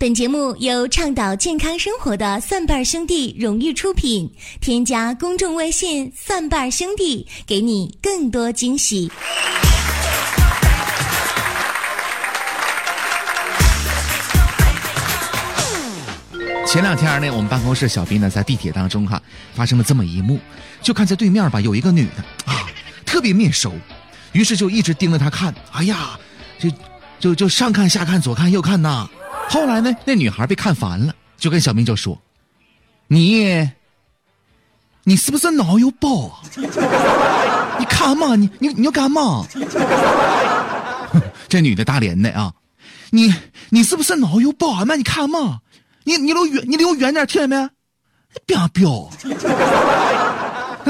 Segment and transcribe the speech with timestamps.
[0.00, 4.32] 本节目由倡导健康生活的蒜瓣兄弟荣誉出品。
[4.58, 9.12] 添加公众微信“蒜瓣兄弟”，给你更多惊喜。
[16.66, 19.20] 前两天呢，我们办公室小斌呢在地铁当中哈，
[19.52, 20.40] 发生了这么一幕，
[20.80, 22.66] 就看在对面吧有一个女的啊，
[23.04, 23.74] 特别面熟，
[24.32, 25.54] 于是就一直盯着她看。
[25.72, 26.18] 哎呀，
[26.58, 26.70] 就
[27.18, 29.06] 就就上看下看左看右看呐。
[29.50, 32.16] 后来呢，那女孩被看烦了，就跟小明就说
[33.08, 33.68] ：“你，
[35.02, 36.40] 你是不是脑有包啊？
[37.76, 39.44] 你看嘛，你你你要干嘛？”
[41.48, 42.54] 这女的大连的啊，
[43.10, 43.34] 你
[43.70, 44.84] 你是不是脑有包啊？
[44.84, 45.58] 妈你看嘛，
[46.04, 47.68] 你你离我远，你离我远点，听见没？
[48.46, 49.10] 别彪！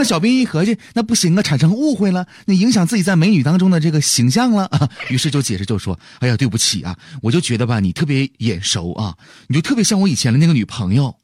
[0.00, 4.88] 那小兵一合计，那不行啊，产生误会了，那影响自己在美女当中的这个形象了啊。
[5.10, 9.14] 于是就解释就说：“哎呀，对不起啊，我就觉得吧，你特别眼熟啊，
[9.48, 11.14] 你就特别像我以前的那个女朋友。”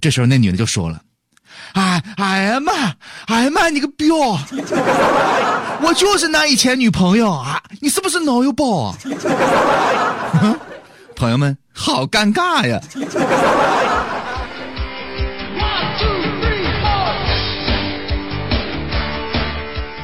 [0.00, 1.02] 这时候那女的就说了
[1.74, 2.72] ：“哎哎呀妈，
[3.26, 4.14] 哎呀妈，你个彪！
[5.82, 8.96] 我就是那以前女朋友啊，你是不是脑有包啊？”
[11.16, 12.80] 朋友们，好尴尬呀！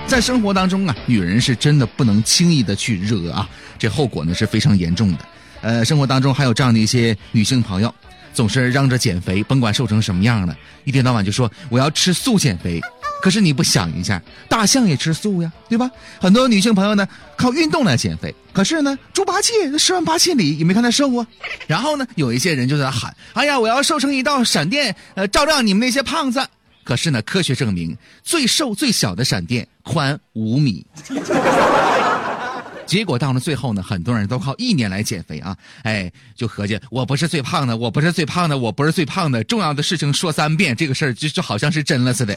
[0.09, 5.19] 在生活当中啊，女人是真的不能轻易的去惹啊，这后果呢是非常严重的。
[5.61, 7.95] 呃，生活当中还有这样的一些女性朋友，
[8.33, 12.81] 总是嚷着减肥，甭管瘦成什么样了，一天到晚就说我要吃素减肥。
[13.21, 15.91] 可是你不想一下，大象也吃素呀，对吧？
[16.21, 17.07] 很多女性朋友呢
[17.37, 21.27] 靠运动来减肥，可是呢猪八戒十万八千里也没看他瘦啊。
[21.67, 26.41] 然后呢有一些人就在喊，哎呀，我要瘦成一道闪电，呃，照亮你们那些胖子。
[26.89, 27.95] 可是呢，科学证明，
[28.25, 30.87] 最瘦最小的闪电宽五米。
[32.87, 35.55] 结果到了最后呢，很多人都靠意念来减肥啊！
[35.83, 39.45] 哎，就合计我不是最胖的，我不是最胖的，我不是最胖的。
[39.45, 42.35] 重要的事情说三遍，这个事儿就就好像是真了似的。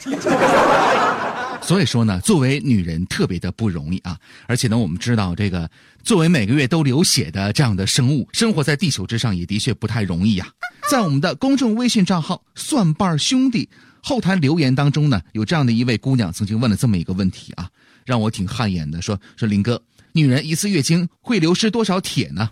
[1.64, 4.18] 所以说呢，作为女人特别的不容易啊！
[4.48, 5.72] 而且呢，我们知道这个
[6.04, 10.46] 作为每个月都流血的这样的生物，生活在地球之上也的确不太容易呀。
[10.90, 13.70] 在我们的公众微信账号“蒜瓣兄弟”。
[14.02, 17.70] 后台留言当中呢，有这样的一位姑娘曾经问了这么一个问题啊，
[18.06, 19.02] 让我挺汗颜的。
[19.02, 19.82] 说说林哥，
[20.12, 22.50] 女人一次月经会流失多少铁呢？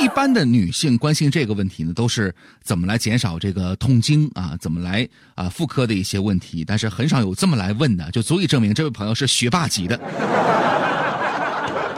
[0.00, 10.00] 一般的女性关心这个问题呢，都是怎么来减少这个痛经啊，怎么来啊妇科的一些问题，但是很少有这么来问的，就足以证明这位朋友是学霸级的。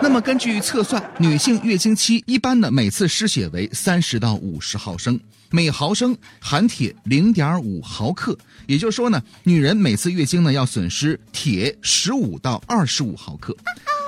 [0.04, 5.18] 那么根据测算，女性月经期一般呢每次失血为三十到五十毫升，
[5.50, 8.36] 每毫升含铁零点五毫克。
[8.66, 13.56] 也就是说呢，女人每次月经呢要损失铁十五到二十五毫克。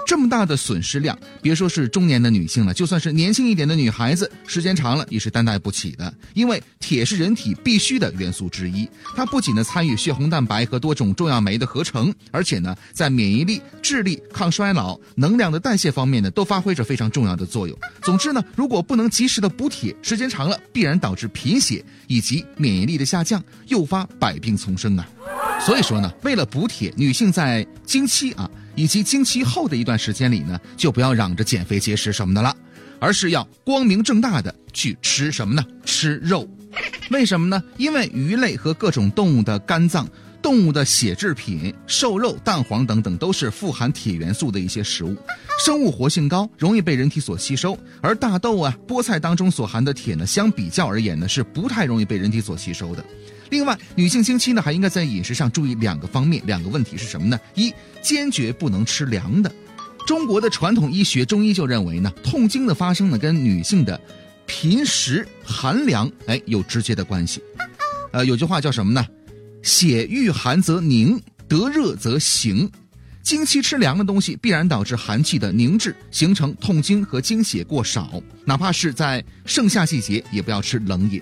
[0.06, 6.14] 这么大的损失量，别说是中年的女性了，就算是年轻一点的女孩子，时间长了也是担待不起的。
[6.32, 17.76] 因为铁是人体必需的元素之一，它不仅呢参与血红蛋白和多种重要酶的合成，而且呢在免疫力、智力、抗衰老、能量的代谢方面呢都发挥着非常重要的作用。
[18.02, 25.08] 总之呢，如果不能及时的补铁，时间长了必然导致贫血以及免疫力的下降，诱发百病丛生啊。
[25.60, 28.50] 所以说呢，为了补铁，女性在经期啊。
[28.78, 32.54] 以及经期后的一段时间里呢，就不要嚷着减肥节食什么的了，
[33.00, 35.64] 而是要光明正大的去吃什么呢？
[35.82, 36.46] 吃肉。
[37.10, 37.64] 为什么呢？
[37.78, 40.06] 因为鱼类和各种动物的肝脏、
[40.46, 45.16] 动物的血制品、瘦肉、蛋黄等等，都是富含铁元素的一些食物，
[45.58, 47.76] 生物活性高，容易被人体所吸收。
[48.00, 53.04] 而大豆啊、菠菜当中所含的铁呢，相比较而言呢，是不太容易被人体所吸收的。
[53.50, 57.36] 另外，女性经期呢，还应该在饮食上注意两个方面，两个问题是什么呢？
[57.56, 59.52] 一，坚决不能吃凉的。
[60.06, 64.00] 中国的传统医学中医就认为呢，痛经的发生呢，跟女性的
[64.46, 67.42] 平时寒凉哎有直接的关系。
[68.12, 69.04] 呃，有句话叫什么呢？
[69.66, 72.70] 血遇寒则凝，得热则行。
[73.20, 78.22] 经期吃凉的东西，必然导致寒气的凝滞，形成痛经和经血过少。
[78.44, 81.20] 哪怕是在盛夏季节，也不要吃冷饮。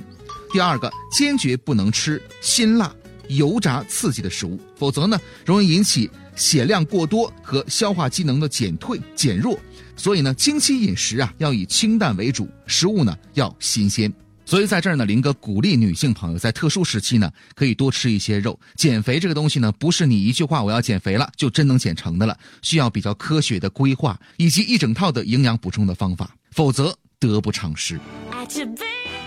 [0.52, 2.94] 第二个，坚决不能吃辛辣、
[3.28, 9.58] 油炸、刺激的食物，否则呢，容易引起血量过多和消化机能的减退、减弱。
[9.96, 14.12] 所以呢，经期饮食啊，要以清淡为主，食物呢要新鲜。
[14.46, 18.58] 所以在这儿呢，林哥鼓励女性朋友在特殊时期呢，可以多吃一些肉。
[18.76, 27.98] 减肥这个东西呢，不是你一句话我要减肥了就真能减成的了，需要比较科学的规划以及一整套的营养补充的方法，否则得不偿失。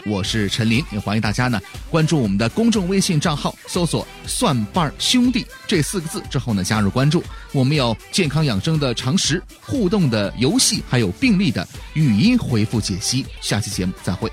[0.06, 1.60] 我是陈林，也欢迎大家呢
[1.90, 7.22] 关注我们的公众微信账号，搜索“蒜瓣兄弟”这四个字之后呢加入关注。
[7.52, 13.26] 我们有健康养生的常识、互动的游戏，还有病例的语音回复解析。
[13.42, 14.32] 下期节目再会。